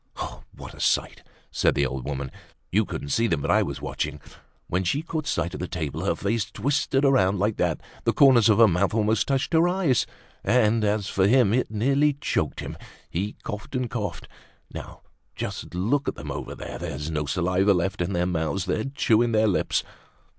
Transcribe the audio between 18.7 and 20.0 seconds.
chewing their lips."